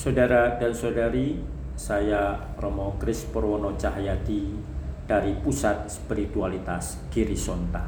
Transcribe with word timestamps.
Saudara 0.00 0.56
dan 0.56 0.72
saudari, 0.72 1.36
saya 1.76 2.32
Romo 2.56 2.96
Kris 2.96 3.28
Purwono 3.28 3.76
Cahyadi 3.76 4.48
dari 5.04 5.36
Pusat 5.36 5.92
Spiritualitas 5.92 7.04
Girisonta. 7.12 7.84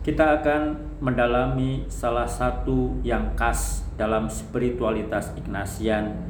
Kita 0.00 0.40
akan 0.40 0.96
mendalami 1.04 1.84
salah 1.92 2.24
satu 2.24 3.04
yang 3.04 3.36
khas 3.36 3.84
dalam 4.00 4.32
spiritualitas 4.32 5.36
Ignatian 5.36 6.24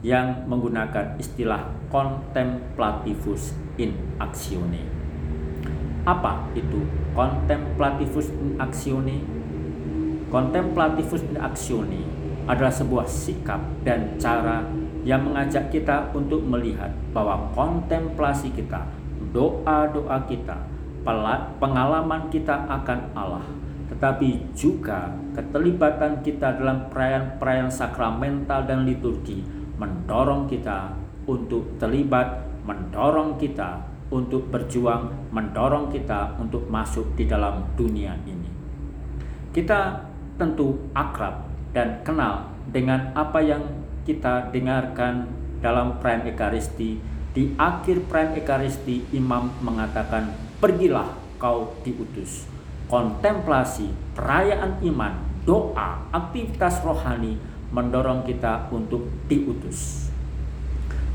yang 0.00 0.48
menggunakan 0.48 1.20
istilah 1.20 1.68
contemplativus 1.92 3.52
in 3.76 3.92
actione. 4.16 4.88
Apa 6.08 6.48
itu 6.56 6.80
contemplativus 7.12 8.32
in 8.32 8.56
actione? 8.56 9.20
Contemplativus 10.32 11.20
in 11.28 11.36
actione 11.36 12.27
adalah 12.48 12.72
sebuah 12.72 13.04
sikap 13.04 13.60
dan 13.84 14.16
cara 14.16 14.64
yang 15.04 15.20
mengajak 15.28 15.68
kita 15.68 16.08
untuk 16.16 16.40
melihat 16.42 16.90
bahwa 17.12 17.52
kontemplasi 17.52 18.48
kita, 18.56 18.88
doa-doa 19.36 20.24
kita, 20.24 20.56
pengalaman 21.60 22.32
kita 22.32 22.64
akan 22.66 23.12
Allah, 23.12 23.44
tetapi 23.92 24.52
juga 24.56 25.12
keterlibatan 25.36 26.24
kita 26.24 26.56
dalam 26.56 26.88
perayaan-perayaan 26.88 27.72
sakramental 27.72 28.64
dan 28.64 28.88
liturgi 28.88 29.44
mendorong 29.78 30.50
kita 30.50 30.92
untuk 31.28 31.78
terlibat, 31.78 32.44
mendorong 32.66 33.38
kita 33.38 33.84
untuk 34.08 34.48
berjuang, 34.48 35.30
mendorong 35.30 35.92
kita 35.92 36.36
untuk 36.40 36.66
masuk 36.68 37.12
di 37.14 37.28
dalam 37.28 37.64
dunia 37.76 38.16
ini. 38.24 38.50
Kita 39.52 40.04
tentu 40.36 40.92
akrab 40.92 41.47
dan 41.72 42.00
kenal 42.04 42.52
dengan 42.68 43.12
apa 43.12 43.40
yang 43.40 43.62
kita 44.08 44.48
dengarkan 44.52 45.28
dalam 45.60 46.00
perayaan 46.00 46.32
Ekaristi. 46.32 47.00
Di 47.32 47.54
akhir 47.60 48.08
perayaan 48.08 48.40
Ekaristi, 48.40 49.04
imam 49.12 49.52
mengatakan, 49.60 50.32
"Pergilah 50.58 51.12
kau 51.36 51.76
diutus." 51.84 52.48
Kontemplasi, 52.88 53.92
perayaan 54.16 54.80
iman, 54.80 55.12
doa, 55.44 56.08
aktivitas 56.08 56.80
rohani 56.80 57.36
mendorong 57.68 58.24
kita 58.24 58.72
untuk 58.72 59.12
diutus. 59.28 60.08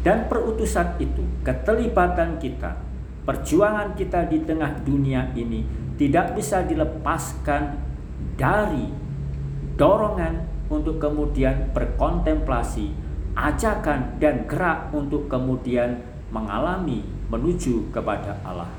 Dan 0.06 0.30
perutusan 0.30 1.02
itu, 1.02 1.26
keterlibatan 1.42 2.38
kita, 2.38 2.78
perjuangan 3.26 3.98
kita 3.98 4.30
di 4.30 4.46
tengah 4.46 4.86
dunia 4.86 5.34
ini 5.34 5.66
tidak 5.98 6.38
bisa 6.38 6.62
dilepaskan 6.62 7.80
dari 8.38 9.03
dorongan 9.74 10.46
untuk 10.70 11.02
kemudian 11.02 11.74
berkontemplasi, 11.74 12.94
ajakan 13.34 14.18
dan 14.22 14.46
gerak 14.46 14.94
untuk 14.94 15.26
kemudian 15.30 16.02
mengalami 16.30 17.06
menuju 17.30 17.90
kepada 17.94 18.38
Allah. 18.46 18.70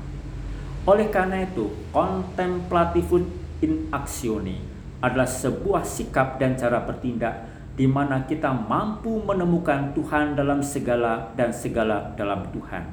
Oleh 0.85 1.09
karena 1.09 1.43
itu, 1.43 1.71
contemplativus 1.89 3.25
in 3.63 3.89
actione 3.89 4.61
adalah 5.01 5.27
sebuah 5.27 5.83
sikap 5.83 6.37
dan 6.37 6.55
cara 6.55 6.83
bertindak 6.83 7.47
di 7.75 7.83
mana 7.85 8.23
kita 8.23 8.53
mampu 8.55 9.19
menemukan 9.19 9.91
Tuhan 9.91 10.39
dalam 10.39 10.63
segala 10.63 11.35
dan 11.35 11.51
segala 11.51 12.15
dalam 12.15 12.47
Tuhan. 12.55 12.87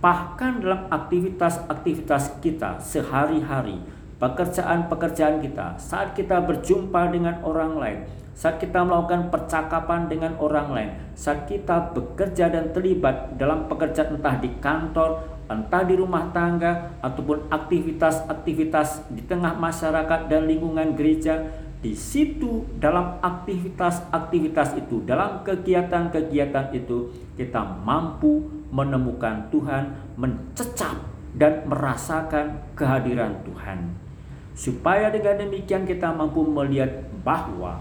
Bahkan 0.00 0.64
dalam 0.64 0.88
aktivitas-aktivitas 0.88 2.40
kita 2.42 2.80
sehari-hari, 2.80 3.78
pekerjaan-pekerjaan 4.22 5.42
kita, 5.42 5.74
saat 5.82 6.14
kita 6.14 6.38
berjumpa 6.46 7.10
dengan 7.10 7.42
orang 7.42 7.74
lain, 7.74 7.98
saat 8.38 8.62
kita 8.62 8.86
melakukan 8.86 9.34
percakapan 9.34 10.06
dengan 10.06 10.38
orang 10.38 10.70
lain, 10.70 10.90
saat 11.18 11.50
kita 11.50 11.90
bekerja 11.90 12.46
dan 12.46 12.70
terlibat 12.70 13.34
dalam 13.34 13.66
pekerjaan 13.66 14.14
entah 14.14 14.38
di 14.38 14.46
kantor, 14.62 15.26
entah 15.50 15.82
di 15.82 15.98
rumah 15.98 16.30
tangga, 16.30 16.94
ataupun 17.02 17.50
aktivitas-aktivitas 17.50 19.10
di 19.10 19.26
tengah 19.26 19.58
masyarakat 19.58 20.30
dan 20.30 20.46
lingkungan 20.46 20.94
gereja, 20.94 21.42
di 21.82 21.98
situ 21.98 22.62
dalam 22.78 23.18
aktivitas-aktivitas 23.26 24.78
itu, 24.78 25.02
dalam 25.02 25.42
kegiatan-kegiatan 25.42 26.70
itu, 26.78 27.10
kita 27.34 27.58
mampu 27.58 28.46
menemukan 28.70 29.50
Tuhan, 29.50 30.14
mencecap 30.14 30.94
dan 31.34 31.66
merasakan 31.66 32.70
kehadiran 32.78 33.42
Tuhan. 33.42 34.11
Supaya 34.52 35.08
dengan 35.08 35.48
demikian 35.48 35.88
kita 35.88 36.12
mampu 36.12 36.44
melihat 36.44 37.08
bahwa 37.24 37.80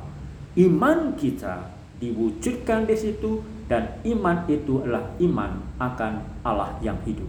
iman 0.56 1.16
kita 1.20 1.72
diwujudkan 2.00 2.88
di 2.88 2.96
situ 2.98 3.44
dan 3.72 4.02
iman 4.04 4.44
itu 4.52 4.84
adalah 4.84 5.06
iman 5.20 5.52
akan 5.80 6.14
Allah 6.44 6.76
yang 6.84 6.98
hidup. 7.08 7.28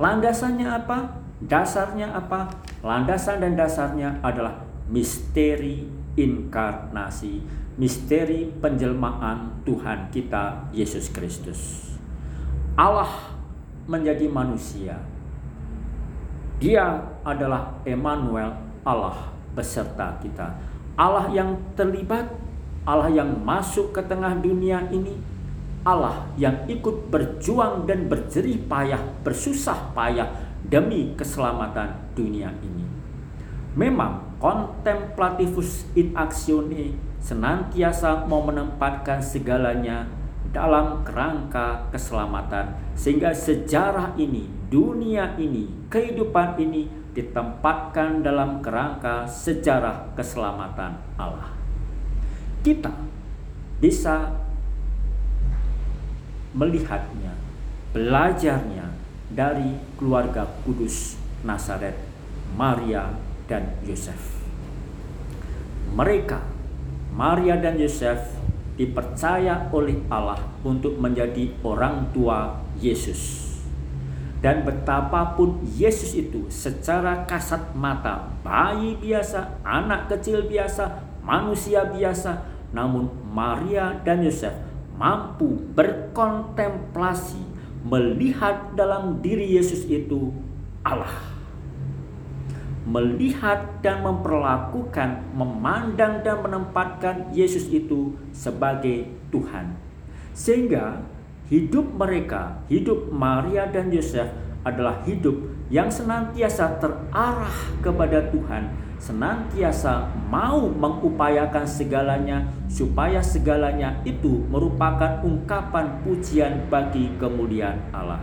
Landasannya 0.00 0.66
apa? 0.66 1.22
Dasarnya 1.42 2.10
apa? 2.14 2.50
Landasan 2.82 3.42
dan 3.42 3.54
dasarnya 3.54 4.18
adalah 4.22 4.66
misteri 4.90 5.86
inkarnasi, 6.18 7.42
misteri 7.78 8.50
penjelmaan 8.50 9.62
Tuhan 9.62 10.10
kita 10.10 10.72
Yesus 10.74 11.12
Kristus. 11.14 11.92
Allah 12.74 13.36
menjadi 13.86 14.26
manusia 14.26 14.96
dia 16.62 17.02
adalah 17.26 17.82
Emmanuel, 17.82 18.54
Allah 18.86 19.34
beserta 19.58 20.14
kita. 20.22 20.54
Allah 20.94 21.26
yang 21.34 21.58
terlibat, 21.74 22.30
Allah 22.86 23.10
yang 23.10 23.34
masuk 23.42 23.90
ke 23.90 23.98
tengah 24.06 24.38
dunia 24.38 24.86
ini, 24.94 25.18
Allah 25.82 26.30
yang 26.38 26.62
ikut 26.70 27.10
berjuang 27.10 27.82
dan 27.90 28.06
berjerih 28.06 28.62
payah, 28.70 29.02
bersusah 29.26 29.90
payah 29.90 30.30
demi 30.62 31.18
keselamatan 31.18 31.98
dunia 32.14 32.54
ini. 32.62 32.86
Memang 33.74 34.38
contemplativus 34.38 35.90
in 35.98 36.14
actione 36.14 36.94
senantiasa 37.18 38.22
mau 38.30 38.46
menempatkan 38.46 39.18
segalanya 39.18 40.06
dalam 40.52 41.00
kerangka 41.00 41.88
keselamatan 41.88 42.76
sehingga 42.92 43.32
sejarah 43.32 44.12
ini, 44.20 44.46
dunia 44.68 45.32
ini, 45.40 45.88
kehidupan 45.88 46.60
ini 46.60 46.86
ditempatkan 47.16 48.20
dalam 48.20 48.60
kerangka 48.60 49.24
sejarah 49.24 50.12
keselamatan 50.12 50.96
Allah. 51.16 51.52
Kita 52.60 52.92
bisa 53.80 54.32
melihatnya, 56.52 57.32
belajarnya 57.96 58.92
dari 59.32 59.76
keluarga 59.96 60.44
kudus 60.62 61.16
Nazaret, 61.42 61.96
Maria 62.54 63.08
dan 63.48 63.72
Yosef. 63.88 64.20
Mereka, 65.92 66.40
Maria 67.12 67.60
dan 67.60 67.76
Yosef 67.76 68.41
dipercaya 68.76 69.68
oleh 69.72 70.00
Allah 70.08 70.40
untuk 70.64 70.96
menjadi 70.96 71.52
orang 71.60 72.08
tua 72.10 72.60
Yesus. 72.80 73.52
Dan 74.42 74.66
betapapun 74.66 75.62
Yesus 75.78 76.18
itu 76.18 76.50
secara 76.50 77.22
kasat 77.30 77.78
mata 77.78 78.26
bayi 78.42 78.98
biasa, 78.98 79.62
anak 79.62 80.10
kecil 80.10 80.50
biasa, 80.50 80.98
manusia 81.22 81.86
biasa, 81.86 82.42
namun 82.74 83.06
Maria 83.30 83.94
dan 84.02 84.24
Yosef 84.26 84.50
mampu 84.98 85.62
berkontemplasi 85.76 87.38
melihat 87.86 88.74
dalam 88.74 89.20
diri 89.22 89.54
Yesus 89.54 89.86
itu 89.86 90.32
Allah 90.82 91.41
melihat 92.82 93.78
dan 93.78 94.02
memperlakukan, 94.02 95.22
memandang 95.34 96.22
dan 96.26 96.42
menempatkan 96.42 97.30
Yesus 97.30 97.70
itu 97.70 98.18
sebagai 98.34 99.06
Tuhan. 99.30 99.78
Sehingga 100.34 101.04
hidup 101.46 101.94
mereka, 101.94 102.58
hidup 102.66 103.12
Maria 103.12 103.68
dan 103.70 103.92
Yosef 103.92 104.26
adalah 104.62 105.02
hidup 105.06 105.34
yang 105.70 105.90
senantiasa 105.90 106.78
terarah 106.78 107.58
kepada 107.82 108.30
Tuhan, 108.30 108.70
senantiasa 109.02 110.06
mau 110.30 110.70
mengupayakan 110.70 111.66
segalanya 111.66 112.46
supaya 112.70 113.18
segalanya 113.18 113.98
itu 114.06 114.46
merupakan 114.46 115.18
ungkapan 115.26 115.98
pujian 116.06 116.70
bagi 116.70 117.10
kemuliaan 117.18 117.82
Allah. 117.90 118.22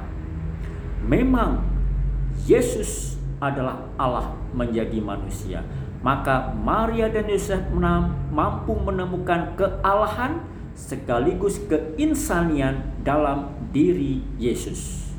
Memang 1.04 1.64
Yesus 2.48 3.19
adalah 3.40 3.88
Allah 3.96 4.36
menjadi 4.52 5.00
manusia. 5.00 5.64
Maka 6.00 6.56
Maria 6.56 7.12
dan 7.12 7.28
Yosef 7.28 7.60
mampu 8.32 8.72
menemukan 8.72 9.56
kealahan 9.60 10.40
sekaligus 10.72 11.60
keinsanian 11.68 12.96
dalam 13.04 13.52
diri 13.76 14.24
Yesus. 14.40 15.12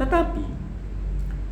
Tetapi 0.00 0.40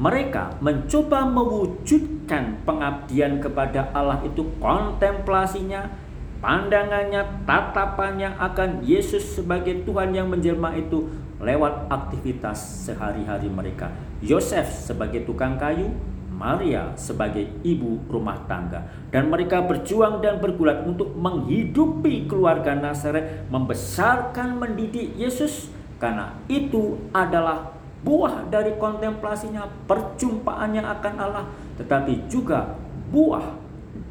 mereka 0.00 0.56
mencoba 0.64 1.28
mewujudkan 1.28 2.64
pengabdian 2.64 3.42
kepada 3.42 3.92
Allah 3.92 4.24
itu 4.24 4.46
kontemplasinya 4.56 5.92
pandangannya, 6.38 7.44
tatapannya 7.44 8.38
akan 8.38 8.82
Yesus 8.86 9.38
sebagai 9.38 9.82
Tuhan 9.82 10.14
yang 10.14 10.30
menjelma 10.30 10.74
itu 10.78 11.10
lewat 11.38 11.86
aktivitas 11.90 12.88
sehari-hari 12.88 13.46
mereka. 13.46 13.94
Yosef 14.18 14.66
sebagai 14.90 15.22
tukang 15.22 15.54
kayu, 15.54 15.94
Maria 16.38 16.94
sebagai 16.94 17.50
ibu 17.66 17.98
rumah 18.06 18.38
tangga 18.46 18.86
dan 19.10 19.26
mereka 19.26 19.58
berjuang 19.58 20.22
dan 20.22 20.38
bergulat 20.38 20.86
untuk 20.86 21.10
menghidupi 21.18 22.30
keluarga 22.30 22.78
Nazaret, 22.78 23.50
membesarkan 23.50 24.54
mendidik 24.54 25.18
Yesus 25.18 25.66
karena 25.98 26.38
itu 26.46 26.94
adalah 27.10 27.74
buah 28.06 28.46
dari 28.46 28.78
kontemplasinya, 28.78 29.66
perjumpaannya 29.90 30.82
akan 30.86 31.14
Allah, 31.18 31.44
tetapi 31.74 32.30
juga 32.30 32.78
buah 33.10 33.58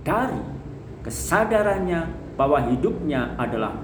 dari 0.04 0.57
kesadarannya 1.08 2.36
bahwa 2.36 2.68
hidupnya 2.68 3.32
adalah 3.40 3.80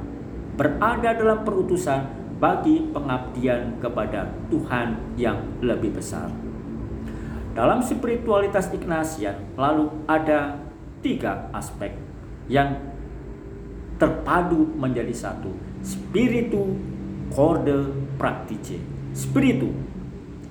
berada 0.59 1.15
dalam 1.15 1.47
perutusan 1.47 2.03
bagi 2.43 2.91
pengabdian 2.91 3.79
kepada 3.79 4.27
Tuhan 4.51 5.15
yang 5.15 5.39
lebih 5.63 5.95
besar. 5.95 6.27
Dalam 7.55 7.79
spiritualitas 7.79 8.67
Ignatian 8.75 9.55
lalu 9.55 9.87
ada 10.03 10.59
tiga 10.99 11.47
aspek 11.55 11.95
yang 12.51 12.75
terpadu 13.95 14.75
menjadi 14.75 15.15
satu. 15.15 15.55
Spiritu, 15.79 16.75
korde, 17.31 17.87
praktice. 18.19 18.83
Spiritu, 19.15 19.71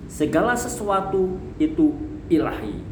segala 0.09 0.57
sesuatu 0.57 1.37
itu 1.61 1.93
ilahi. 2.33 2.92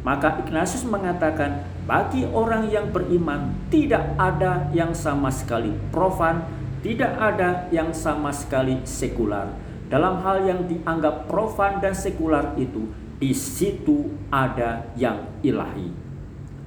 Maka 0.00 0.40
Ignatius 0.40 0.88
mengatakan 0.88 1.60
bagi 1.84 2.24
orang 2.32 2.72
yang 2.72 2.88
beriman 2.88 3.52
tidak 3.68 4.16
ada 4.16 4.72
yang 4.72 4.96
sama 4.96 5.28
sekali 5.28 5.76
profan, 5.92 6.40
tidak 6.80 7.12
ada 7.20 7.68
yang 7.68 7.92
sama 7.92 8.32
sekali 8.32 8.80
sekular. 8.88 9.52
Dalam 9.92 10.22
hal 10.24 10.46
yang 10.48 10.60
dianggap 10.64 11.28
profan 11.28 11.82
dan 11.84 11.92
sekular 11.92 12.56
itu 12.56 12.88
di 13.20 13.36
situ 13.36 14.08
ada 14.32 14.88
yang 14.96 15.28
ilahi. 15.44 15.92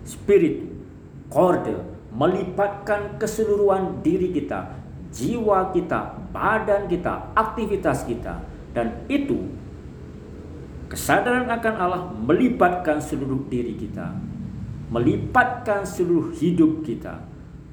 Spirit, 0.05 0.69
korde, 1.33 1.73
melibatkan 2.13 3.17
keseluruhan 3.17 4.05
diri 4.05 4.29
kita, 4.29 4.77
jiwa 5.09 5.73
kita, 5.73 6.21
badan 6.29 6.85
kita, 6.85 7.33
aktivitas 7.33 8.05
kita. 8.05 8.45
Dan 8.77 9.07
itu 9.09 9.49
kesadaran 10.93 11.49
akan 11.49 11.75
Allah 11.75 12.01
melibatkan 12.13 13.01
seluruh 13.01 13.49
diri 13.49 13.73
kita, 13.73 14.13
melibatkan 14.93 15.81
seluruh 15.81 16.29
hidup 16.37 16.85
kita, 16.85 17.17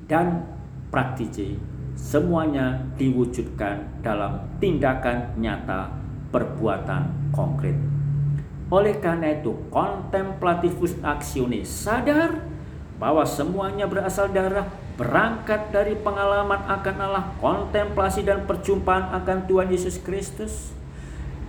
dan 0.08 0.48
praktisi 0.88 1.60
semuanya 1.92 2.80
diwujudkan 2.96 4.00
dalam 4.00 4.40
tindakan 4.56 5.36
nyata 5.36 5.92
perbuatan 6.32 7.30
konkret. 7.36 7.76
Oleh 8.72 8.96
karena 9.02 9.36
itu, 9.36 9.52
kontemplatifus 9.68 10.96
actionis 11.04 11.68
sadar 11.68 12.40
bahwa 12.96 13.26
semuanya 13.28 13.84
berasal 13.84 14.32
darah 14.32 14.64
berangkat 14.96 15.72
dari 15.74 15.98
pengalaman 15.98 16.60
akan 16.68 16.96
Allah, 17.00 17.24
kontemplasi 17.42 18.24
dan 18.24 18.48
perjumpaan 18.48 19.12
akan 19.20 19.44
Tuhan 19.44 19.68
Yesus 19.68 20.00
Kristus. 20.00 20.72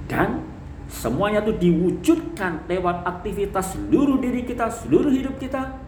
Dan 0.10 0.51
semuanya 0.92 1.40
itu 1.40 1.56
diwujudkan 1.56 2.68
lewat 2.68 3.08
aktivitas 3.08 3.80
seluruh 3.80 4.20
diri 4.20 4.44
kita, 4.44 4.68
seluruh 4.68 5.08
hidup 5.08 5.40
kita 5.40 5.80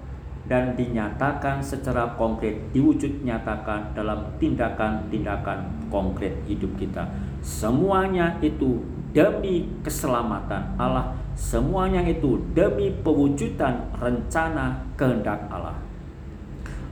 dan 0.43 0.75
dinyatakan 0.75 1.63
secara 1.63 2.15
konkret, 2.19 2.71
diwujud 2.75 3.23
nyatakan 3.23 3.95
dalam 3.95 4.27
tindakan-tindakan 4.39 5.87
konkret 5.87 6.35
hidup 6.47 6.71
kita. 6.75 7.07
Semuanya 7.39 8.35
itu 8.43 8.83
demi 9.15 9.71
keselamatan 9.83 10.75
Allah, 10.75 11.15
semuanya 11.35 12.03
itu 12.03 12.43
demi 12.51 12.91
pewujudan 12.91 13.87
rencana 13.95 14.83
kehendak 14.99 15.47
Allah. 15.47 15.79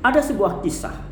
Ada 0.01 0.31
sebuah 0.31 0.63
kisah. 0.63 1.11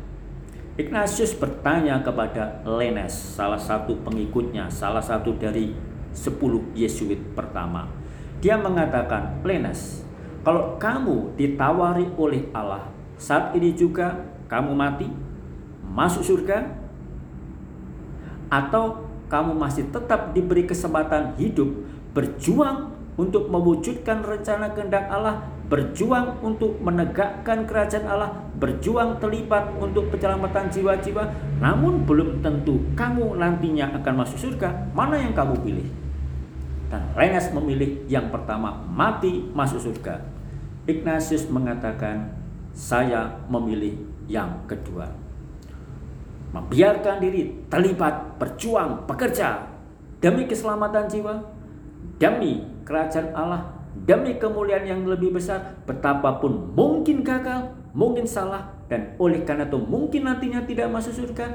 Ignatius 0.80 1.36
bertanya 1.36 2.00
kepada 2.00 2.64
Lenes, 2.64 3.12
salah 3.12 3.60
satu 3.60 4.00
pengikutnya, 4.00 4.64
salah 4.72 5.04
satu 5.04 5.36
dari 5.36 5.76
sepuluh 6.12 6.64
Yesuit 6.74 7.18
pertama. 7.32 7.88
Dia 8.40 8.56
mengatakan, 8.56 9.44
Lenes, 9.44 10.02
kalau 10.40 10.80
kamu 10.80 11.36
ditawari 11.36 12.08
oleh 12.16 12.48
Allah, 12.56 12.88
saat 13.20 13.52
ini 13.52 13.76
juga 13.76 14.16
kamu 14.48 14.72
mati, 14.72 15.08
masuk 15.84 16.24
surga, 16.24 16.64
atau 18.48 19.06
kamu 19.28 19.54
masih 19.54 19.86
tetap 19.92 20.32
diberi 20.32 20.64
kesempatan 20.64 21.36
hidup, 21.36 21.70
berjuang 22.16 22.90
untuk 23.14 23.46
mewujudkan 23.52 24.24
rencana 24.24 24.72
kehendak 24.72 25.06
Allah, 25.12 25.44
berjuang 25.70 26.42
untuk 26.42 26.82
menegakkan 26.82 27.62
kerajaan 27.62 28.10
Allah, 28.10 28.34
berjuang 28.58 29.22
terlibat 29.22 29.70
untuk 29.78 30.10
penyelamatan 30.10 30.66
jiwa-jiwa, 30.66 31.30
namun 31.62 32.02
belum 32.02 32.42
tentu 32.42 32.82
kamu 32.98 33.38
nantinya 33.38 33.94
akan 34.02 34.14
masuk 34.26 34.50
surga. 34.50 34.90
Mana 34.90 35.22
yang 35.22 35.30
kamu 35.30 35.54
pilih? 35.62 35.88
Dan 36.90 37.06
Renes 37.14 37.54
memilih 37.54 38.02
yang 38.10 38.34
pertama, 38.34 38.82
mati 38.90 39.46
masuk 39.54 39.78
surga. 39.78 40.26
Ignatius 40.90 41.46
mengatakan, 41.46 42.34
saya 42.74 43.38
memilih 43.46 43.94
yang 44.26 44.66
kedua 44.66 45.30
membiarkan 46.50 47.22
diri 47.22 47.62
terlibat, 47.70 48.38
berjuang, 48.42 49.06
bekerja 49.06 49.70
demi 50.18 50.50
keselamatan 50.50 51.06
jiwa, 51.06 51.34
demi 52.18 52.66
kerajaan 52.82 53.30
Allah, 53.32 53.79
demi 54.04 54.36
kemuliaan 54.36 54.86
yang 54.86 55.02
lebih 55.04 55.34
besar, 55.34 55.80
betapapun 55.84 56.72
mungkin 56.76 57.24
gagal, 57.24 57.72
mungkin 57.96 58.24
salah, 58.24 58.72
dan 58.86 59.14
oleh 59.20 59.42
karena 59.44 59.66
itu 59.66 59.78
mungkin 59.78 60.28
nantinya 60.28 60.64
tidak 60.64 60.88
masuk 60.90 61.14
surga, 61.14 61.46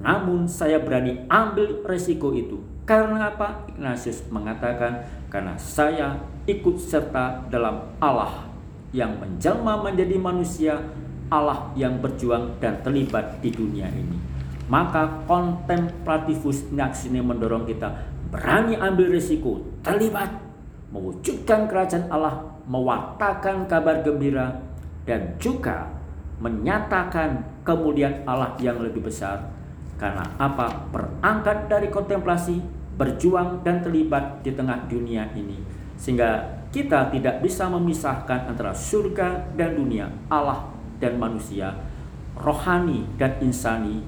namun 0.00 0.48
saya 0.48 0.80
berani 0.80 1.24
ambil 1.28 1.84
resiko 1.84 2.32
itu. 2.32 2.60
Karena 2.88 3.30
apa? 3.30 3.70
Ignatius 3.70 4.26
mengatakan, 4.34 5.06
karena 5.30 5.54
saya 5.54 6.18
ikut 6.50 6.80
serta 6.80 7.46
dalam 7.46 7.94
Allah 8.02 8.50
yang 8.90 9.14
menjelma 9.20 9.78
menjadi 9.86 10.18
manusia, 10.18 10.82
Allah 11.30 11.70
yang 11.78 12.02
berjuang 12.02 12.58
dan 12.58 12.82
terlibat 12.82 13.38
di 13.38 13.54
dunia 13.54 13.86
ini 13.86 14.30
maka 14.70 15.26
kontemplatifus 15.26 16.70
ini 16.70 17.18
mendorong 17.18 17.66
kita 17.66 17.90
berani 18.30 18.78
ambil 18.78 19.10
risiko, 19.10 19.58
terlibat, 19.82 20.30
mewujudkan 20.90 21.70
kerajaan 21.70 22.10
Allah, 22.10 22.42
mewartakan 22.66 23.66
kabar 23.70 24.02
gembira, 24.02 24.58
dan 25.06 25.34
juga 25.38 25.90
menyatakan 26.42 27.42
kemudian 27.62 28.22
Allah 28.26 28.54
yang 28.58 28.80
lebih 28.80 29.06
besar. 29.06 29.46
Karena 30.00 30.24
apa? 30.40 30.88
Berangkat 30.90 31.68
dari 31.68 31.92
kontemplasi, 31.92 32.58
berjuang 32.96 33.60
dan 33.60 33.84
terlibat 33.84 34.40
di 34.40 34.56
tengah 34.56 34.88
dunia 34.88 35.28
ini. 35.36 35.60
Sehingga 36.00 36.60
kita 36.72 37.12
tidak 37.12 37.44
bisa 37.44 37.68
memisahkan 37.68 38.48
antara 38.48 38.72
surga 38.72 39.52
dan 39.58 39.76
dunia, 39.76 40.08
Allah 40.32 40.72
dan 40.96 41.20
manusia, 41.20 41.76
rohani 42.38 43.04
dan 43.20 43.36
insani, 43.44 44.00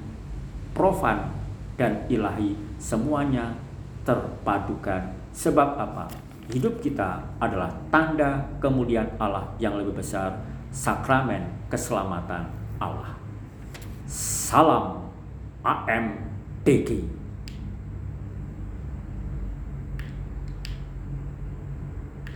profan 0.72 1.28
dan 1.76 2.08
ilahi 2.08 2.56
semuanya 2.80 3.52
terpadukan. 4.08 5.12
Sebab 5.32 5.68
apa? 5.76 6.31
Hidup 6.50 6.82
kita 6.82 7.22
adalah 7.38 7.70
tanda 7.94 8.42
kemudian 8.58 9.06
Allah 9.22 9.46
yang 9.62 9.78
lebih 9.78 10.02
besar, 10.02 10.34
sakramen 10.74 11.46
keselamatan 11.70 12.50
Allah. 12.82 13.14
Salam 14.10 15.06
AMDG. 15.62 17.21